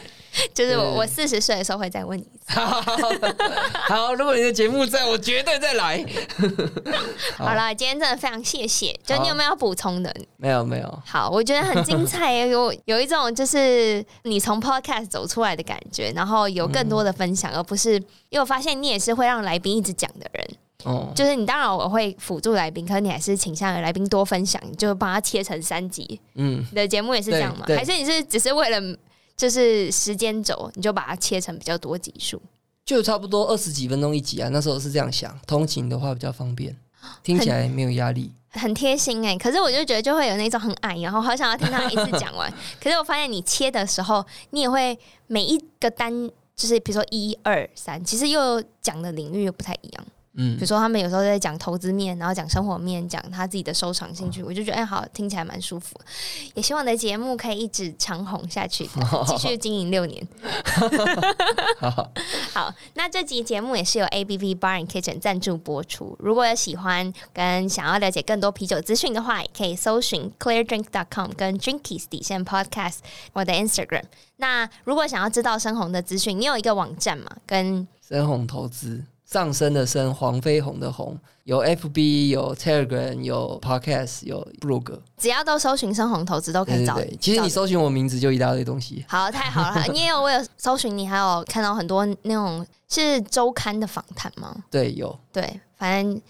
[0.54, 2.58] 就是我我四十岁的时候会再问你一次。
[3.88, 6.04] 好，如果你的节目在，我绝对再来。
[7.36, 8.98] 好好啦，今天真的非常谢谢。
[9.04, 10.14] 就你有没有要补充的？
[10.36, 17.94] 没有没有，好，我觉得很精彩耶，有有一种就是你从 podcast 走出来的感觉，然后有更多的分享，而不是
[18.28, 20.48] 因为我发现你也是会让来宾一直讲的人。
[20.84, 26.20] 哦，就是你当然我会辅助来宾，可是你还是倾向于来宾多分享，你就帮他切成三集。
[26.36, 27.66] 嗯，你的节目也是这样吗？
[27.66, 28.80] 还是你是只是为了
[29.38, 32.38] 就是时间轴，你就把它切成比较多集数？
[32.84, 34.48] 就差不多二十几分钟一集啊。
[34.48, 36.76] 那时候是这样想，通勤的话比较方便，
[37.22, 38.32] 听起来没有压力。
[38.50, 42.52] 很贴心哎、可是我就觉得就会有那种很矮，然后好想要听他一次讲完。
[42.82, 50.06] 可是我发现你切的时候，你也会每一个单，就是比如说一二三，其实又讲的领域又不太一样。
[50.38, 55.94] 嗯比如，说他们有时候在讲投资面，然后讲生活面，讲他自己的收藏兴趣，我就觉得哎好，听起来蛮舒服。
[56.54, 58.88] 也希望我的节目可以一直长红下去，
[59.26, 60.26] 继续经营六年。
[61.80, 62.10] 好，
[62.54, 66.16] 好，那这集节目也是由 A B V Bar and Kitchen 赞助播出。
[66.20, 72.98] 如果有喜欢跟想要了解更多啤酒资讯的话，也可以搜寻 cleardrink.com 跟 Drinkies 底线 Podcast
[73.32, 74.04] 我的 Instagram。
[74.36, 77.28] 那如果想要知道深红的资讯，你有一个网站嘛？
[77.44, 81.14] 跟深红投资，上升的升，黄飞鸿的红，
[81.44, 84.98] 有 FB，有 Telegram，有 Podcast，有 blog。
[85.18, 86.94] 只要都搜寻深红投资都可以找。
[86.94, 89.04] 对其实你搜寻我名字就一大堆东西。
[89.06, 89.84] 好，太好了！
[89.92, 94.56] 你也有我有搜寻，你还有看到很多那种是周刊的访谈吗？
[94.70, 95.14] 对，有。
[95.30, 96.22] 对，反正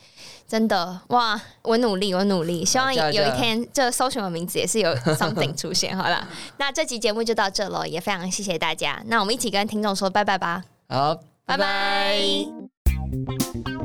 [0.49, 5.96] 真的哇，我努力，我努力，希望有有一天这搜寻我名字也是有 something 出现。
[5.96, 6.26] 好了，
[6.59, 9.01] 那这期节目就到这了，也非常谢谢大家。
[9.07, 11.14] 那我们一起跟听众说拜拜吧，好，
[11.46, 12.77] 拜拜拜
[13.11, 13.77] you